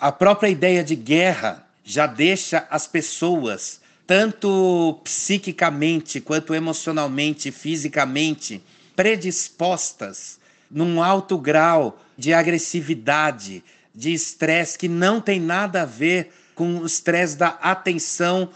[0.00, 8.62] A própria ideia de guerra já deixa as pessoas, tanto psiquicamente quanto emocionalmente, fisicamente,
[8.96, 10.40] predispostas
[10.72, 13.62] num alto grau de agressividade,
[13.94, 18.50] de estresse que não tem nada a ver com o estresse da atenção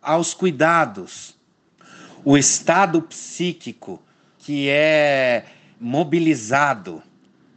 [0.00, 1.36] aos cuidados.
[2.24, 4.02] O estado psíquico
[4.38, 5.44] que é
[5.78, 7.02] mobilizado,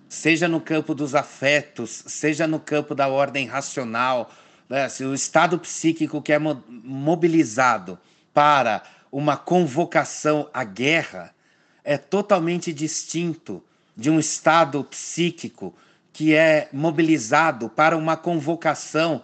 [0.09, 4.29] seja no campo dos afetos, seja no campo da ordem racional,
[4.67, 4.87] né?
[5.01, 7.97] o estado psíquico que é mobilizado
[8.33, 11.33] para uma convocação à guerra
[11.83, 13.63] é totalmente distinto
[13.95, 15.73] de um estado psíquico
[16.13, 19.23] que é mobilizado para uma convocação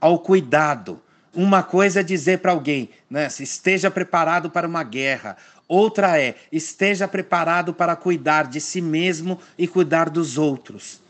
[0.00, 1.00] ao cuidado.
[1.34, 5.36] Uma coisa é dizer para alguém, né, esteja preparado para uma guerra.
[5.68, 11.00] Outra é, esteja preparado para cuidar de si mesmo e cuidar dos outros.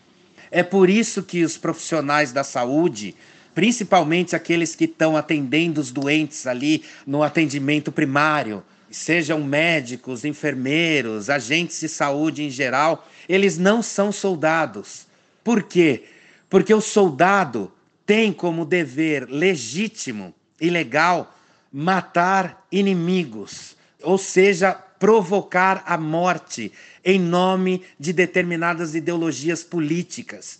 [0.50, 3.14] É por isso que os profissionais da saúde,
[3.54, 8.62] principalmente aqueles que estão atendendo os doentes ali no atendimento primário,
[8.96, 15.06] sejam médicos, enfermeiros, agentes de saúde em geral, eles não são soldados.
[15.44, 16.04] Por quê?
[16.48, 17.70] Porque o soldado
[18.04, 21.36] tem como dever legítimo e legal
[21.72, 26.72] matar inimigos, ou seja, provocar a morte
[27.04, 30.58] em nome de determinadas ideologias políticas.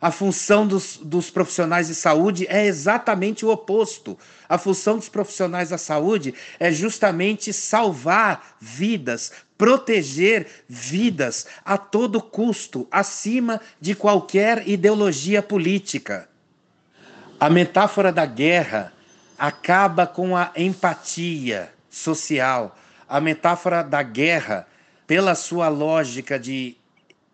[0.00, 4.18] A função dos, dos, profissionais de saúde é exatamente o oposto.
[4.46, 12.86] A função dos profissionais da saúde é justamente salvar vidas, proteger vidas a todo custo,
[12.90, 16.28] acima de qualquer ideologia política.
[17.40, 18.92] A metáfora da guerra
[19.38, 22.76] acaba com a empatia social.
[23.08, 24.66] A metáfora da guerra,
[25.06, 26.76] pela sua lógica de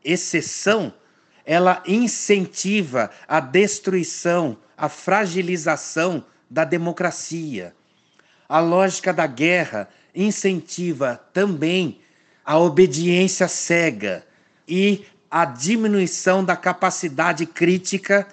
[0.05, 0.93] exceção,
[1.45, 7.75] ela incentiva a destruição, a fragilização da democracia.
[8.49, 12.01] A lógica da guerra incentiva também
[12.45, 14.25] a obediência cega
[14.67, 18.27] e a diminuição da capacidade crítica,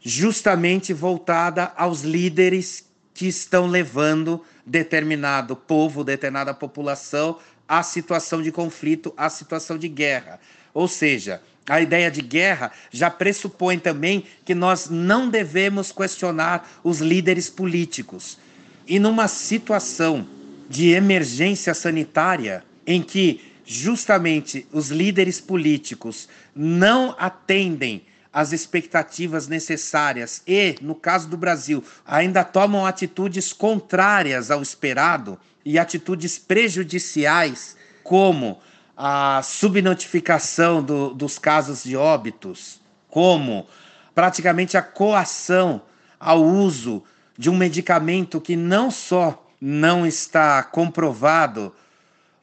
[0.00, 9.12] justamente voltada aos líderes que estão levando determinado povo, determinada população à situação de conflito,
[9.16, 10.38] à situação de guerra.
[10.72, 17.00] Ou seja, a ideia de guerra já pressupõe também que nós não devemos questionar os
[17.00, 18.38] líderes políticos.
[18.86, 20.26] E numa situação
[20.68, 30.74] de emergência sanitária, em que justamente os líderes políticos não atendem às expectativas necessárias e,
[30.82, 38.60] no caso do Brasil, ainda tomam atitudes contrárias ao esperado e atitudes prejudiciais, como
[38.96, 43.66] a subnotificação do, dos casos de óbitos, como
[44.14, 45.82] praticamente a coação
[46.18, 47.02] ao uso
[47.36, 51.74] de um medicamento que não só não está comprovado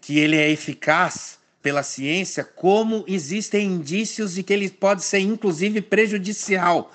[0.01, 5.81] que ele é eficaz pela ciência, como existem indícios de que ele pode ser inclusive
[5.81, 6.91] prejudicial.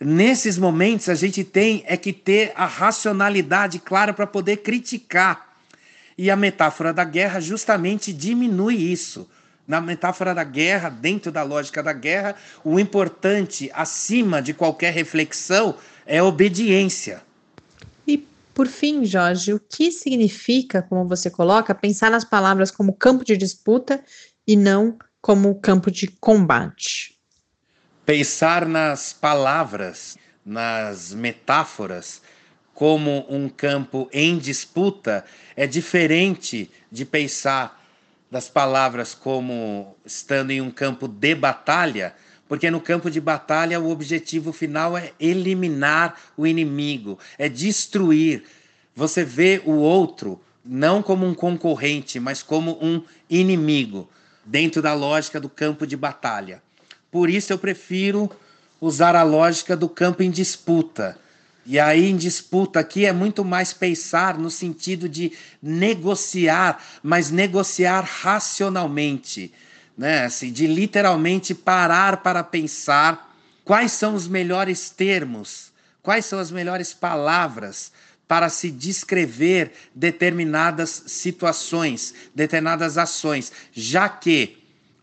[0.00, 5.47] Nesses momentos a gente tem é que ter a racionalidade clara para poder criticar
[6.18, 9.30] e a metáfora da guerra justamente diminui isso.
[9.66, 15.76] Na metáfora da guerra, dentro da lógica da guerra, o importante, acima de qualquer reflexão,
[16.04, 17.22] é obediência.
[18.04, 23.24] E, por fim, Jorge, o que significa, como você coloca, pensar nas palavras como campo
[23.24, 24.02] de disputa
[24.46, 27.16] e não como campo de combate?
[28.04, 32.22] Pensar nas palavras, nas metáforas,
[32.78, 35.24] como um campo em disputa
[35.56, 37.84] é diferente de pensar
[38.30, 42.14] das palavras como estando em um campo de batalha,
[42.46, 48.44] porque no campo de batalha o objetivo final é eliminar o inimigo, é destruir.
[48.94, 54.08] Você vê o outro não como um concorrente, mas como um inimigo,
[54.44, 56.62] dentro da lógica do campo de batalha.
[57.10, 58.30] Por isso eu prefiro
[58.80, 61.18] usar a lógica do campo em disputa
[61.70, 68.00] e aí, em disputa aqui, é muito mais pensar no sentido de negociar, mas negociar
[68.00, 69.52] racionalmente,
[69.96, 70.24] né?
[70.24, 75.70] Assim, de literalmente parar para pensar quais são os melhores termos,
[76.02, 77.92] quais são as melhores palavras
[78.26, 84.57] para se descrever determinadas situações, determinadas ações, já que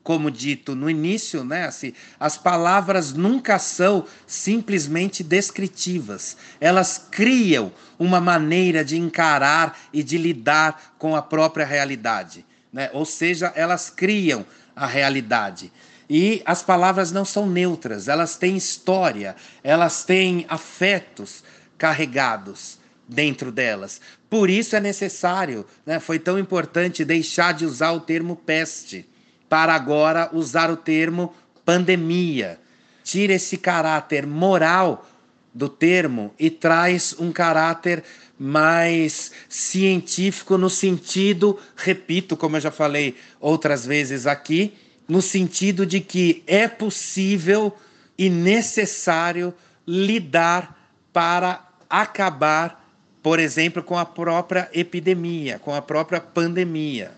[0.05, 6.37] como dito no início, né, assim, as palavras nunca são simplesmente descritivas.
[6.61, 12.45] Elas criam uma maneira de encarar e de lidar com a própria realidade.
[12.71, 12.87] Né?
[12.93, 14.45] Ou seja, elas criam
[14.75, 15.73] a realidade.
[16.07, 21.43] E as palavras não são neutras, elas têm história, elas têm afetos
[21.79, 22.77] carregados
[23.09, 23.99] dentro delas.
[24.29, 29.09] Por isso é necessário, né, foi tão importante deixar de usar o termo peste
[29.49, 31.33] para agora usar o termo
[31.63, 32.59] pandemia.
[33.03, 35.07] Tira esse caráter moral
[35.53, 38.03] do termo e traz um caráter
[38.37, 44.73] mais científico no sentido, repito, como eu já falei outras vezes aqui,
[45.07, 47.75] no sentido de que é possível
[48.17, 49.53] e necessário
[49.87, 50.77] lidar
[51.13, 52.83] para acabar,
[53.21, 57.11] por exemplo, com a própria epidemia, com a própria pandemia.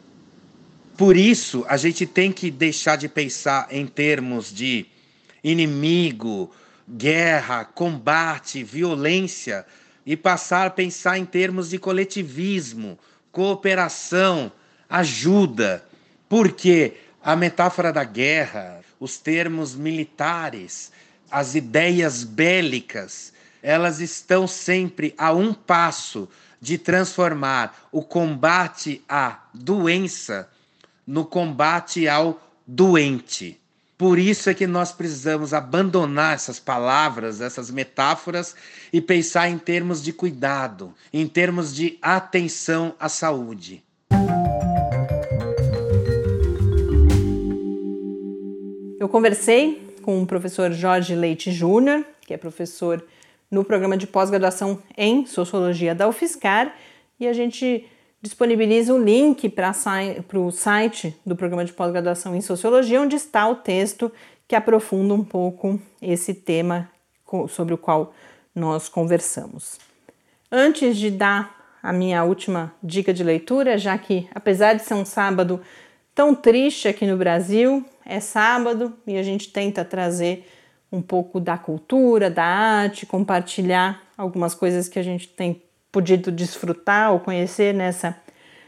[0.97, 4.87] Por isso, a gente tem que deixar de pensar em termos de
[5.43, 6.51] inimigo,
[6.89, 9.63] guerra, combate, violência
[10.03, 12.97] e passar a pensar em termos de coletivismo,
[13.31, 14.51] cooperação,
[14.89, 15.85] ajuda.
[16.27, 20.91] Porque a metáfora da guerra, os termos militares,
[21.29, 26.27] as ideias bélicas, elas estão sempre a um passo
[26.59, 30.49] de transformar o combate à doença
[31.07, 33.57] no combate ao doente.
[33.97, 38.55] Por isso é que nós precisamos abandonar essas palavras, essas metáforas
[38.93, 43.81] e pensar em termos de cuidado, em termos de atenção à saúde.
[48.99, 53.03] Eu conversei com o professor Jorge Leite Júnior, que é professor
[53.49, 56.75] no programa de pós-graduação em Sociologia da UFSCar,
[57.19, 57.87] e a gente
[58.27, 59.71] disponibiliza o link para
[60.33, 64.11] o site do programa de pós-graduação em Sociologia, onde está o texto
[64.45, 66.89] que aprofunda um pouco esse tema
[67.47, 68.13] sobre o qual
[68.53, 69.79] nós conversamos.
[70.51, 75.05] Antes de dar a minha última dica de leitura, já que apesar de ser um
[75.05, 75.61] sábado
[76.13, 80.45] tão triste aqui no Brasil, é sábado e a gente tenta trazer
[80.91, 85.61] um pouco da cultura, da arte, compartilhar algumas coisas que a gente tem
[85.91, 88.15] podido desfrutar ou conhecer nessa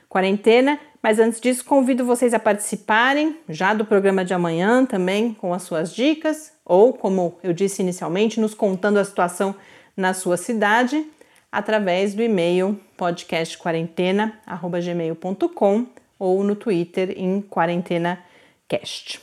[0.07, 0.79] quarentena.
[1.01, 5.63] Mas antes disso, convido vocês a participarem já do programa de amanhã também com as
[5.63, 9.55] suas dicas, ou como eu disse inicialmente, nos contando a situação
[9.95, 11.05] na sua cidade
[11.51, 15.85] através do e-mail podcastquarentena@gmail.com
[16.19, 19.19] ou no Twitter em quarentenacast.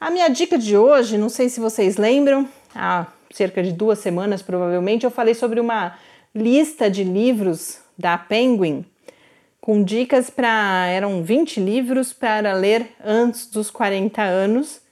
[0.00, 4.42] A minha dica de hoje, não sei se vocês lembram, há cerca de duas semanas
[4.42, 5.96] provavelmente, eu falei sobre uma
[6.34, 8.84] lista de livros da Penguin
[9.60, 10.86] com dicas para.
[10.88, 14.82] eram 20 livros para ler antes dos 40 anos.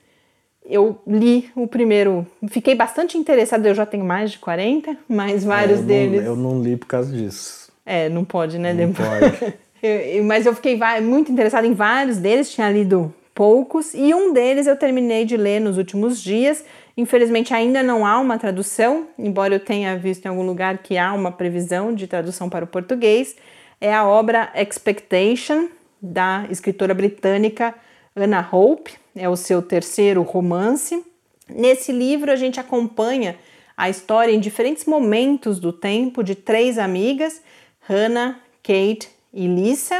[0.64, 5.80] Eu li o primeiro, fiquei bastante interessada, eu já tenho mais de 40, mas vários
[5.80, 6.20] é, eu deles.
[6.20, 7.72] Não, eu não li por causa disso.
[7.84, 8.72] É, não pode, né?
[8.72, 9.55] Não pode.
[9.82, 14.66] eu, mas eu fiquei muito interessada em vários deles, tinha lido poucos, e um deles
[14.66, 16.62] eu terminei de ler nos últimos dias.
[16.95, 21.14] Infelizmente ainda não há uma tradução, embora eu tenha visto em algum lugar que há
[21.14, 23.36] uma previsão de tradução para o português
[23.80, 25.70] é a obra Expectation,
[26.03, 27.74] da escritora britânica
[28.14, 31.03] Anna Hope, é o seu terceiro romance.
[31.49, 33.38] Nesse livro, a gente acompanha
[33.74, 37.41] a história em diferentes momentos do tempo de três amigas,
[37.88, 39.99] Hannah, Kate e Lisa.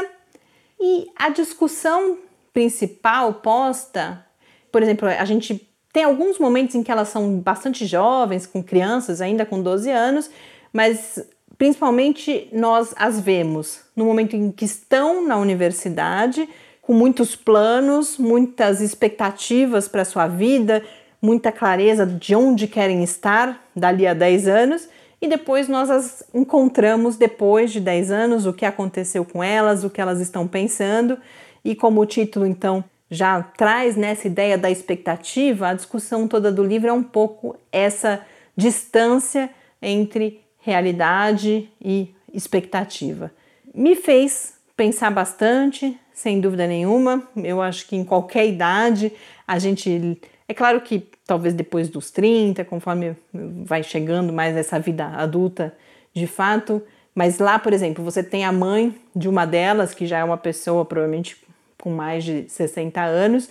[0.79, 2.19] E a discussão
[2.53, 4.25] principal posta,
[4.71, 9.19] por exemplo, a gente tem alguns momentos em que elas são bastante jovens, com crianças
[9.19, 10.29] ainda com 12 anos,
[10.71, 11.21] mas
[11.61, 13.81] Principalmente nós as vemos.
[13.95, 16.49] No momento em que estão na universidade,
[16.81, 20.83] com muitos planos, muitas expectativas para a sua vida,
[21.21, 24.89] muita clareza de onde querem estar dali a 10 anos,
[25.21, 29.89] e depois nós as encontramos depois de 10 anos, o que aconteceu com elas, o
[29.91, 31.15] que elas estão pensando,
[31.63, 36.63] e como o título então já traz nessa ideia da expectativa, a discussão toda do
[36.63, 39.49] livro é um pouco essa distância
[39.81, 43.31] entre realidade e expectativa.
[43.73, 47.27] Me fez pensar bastante, sem dúvida nenhuma.
[47.35, 49.11] Eu acho que em qualquer idade
[49.47, 50.19] a gente.
[50.47, 55.73] É claro que talvez depois dos 30, conforme vai chegando mais essa vida adulta
[56.13, 56.81] de fato,
[57.15, 60.37] mas lá, por exemplo, você tem a mãe de uma delas, que já é uma
[60.37, 61.37] pessoa provavelmente
[61.81, 63.49] com mais de 60 anos,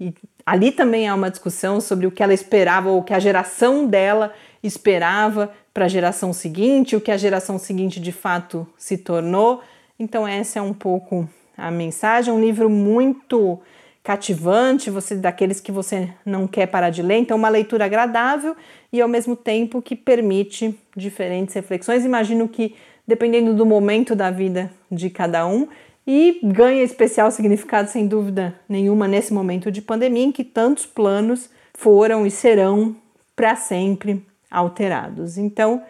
[0.00, 0.14] e
[0.46, 3.86] ali também há uma discussão sobre o que ela esperava ou o que a geração
[3.86, 9.60] dela esperava para a geração seguinte, o que a geração seguinte de fato se tornou.
[9.98, 13.60] Então essa é um pouco a mensagem, um livro muito
[14.02, 18.56] cativante, você daqueles que você não quer parar de ler, então uma leitura agradável
[18.92, 22.04] e ao mesmo tempo que permite diferentes reflexões.
[22.04, 22.74] Imagino que
[23.06, 25.68] dependendo do momento da vida de cada um
[26.06, 31.48] e ganha especial significado sem dúvida nenhuma nesse momento de pandemia em que tantos planos
[31.74, 32.96] foram e serão
[33.36, 35.38] para sempre alterados.
[35.38, 35.82] Então,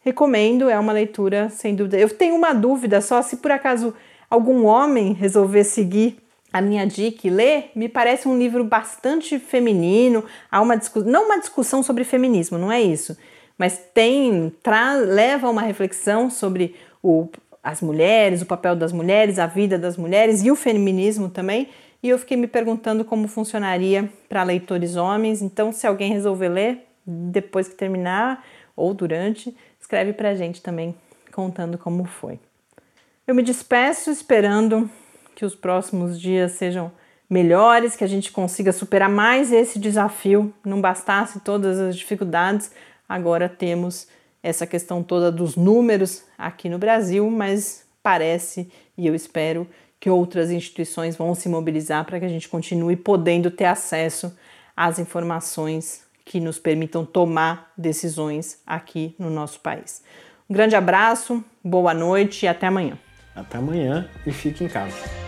[0.00, 1.98] recomendo, é uma leitura sem dúvida.
[1.98, 3.94] Eu tenho uma dúvida só se por acaso
[4.30, 6.18] algum homem resolver seguir
[6.52, 11.26] a minha dica e ler, me parece um livro bastante feminino, há uma discussão, não
[11.26, 13.16] uma discussão sobre feminismo, não é isso,
[13.58, 17.28] mas tem tra, leva uma reflexão sobre o,
[17.68, 21.68] as mulheres, o papel das mulheres, a vida das mulheres e o feminismo também.
[22.02, 25.42] E eu fiquei me perguntando como funcionaria para leitores homens.
[25.42, 28.42] Então, se alguém resolver ler, depois que terminar
[28.74, 30.94] ou durante, escreve para a gente também
[31.30, 32.40] contando como foi.
[33.26, 34.88] Eu me despeço esperando
[35.34, 36.90] que os próximos dias sejam
[37.28, 40.54] melhores, que a gente consiga superar mais esse desafio.
[40.64, 42.72] Não bastasse todas as dificuldades,
[43.06, 44.08] agora temos
[44.42, 49.66] essa questão toda dos números aqui no Brasil, mas parece e eu espero
[50.00, 54.36] que outras instituições vão se mobilizar para que a gente continue podendo ter acesso
[54.76, 60.02] às informações que nos permitam tomar decisões aqui no nosso país.
[60.48, 62.98] Um grande abraço, boa noite e até amanhã.
[63.34, 65.27] Até amanhã e fique em casa.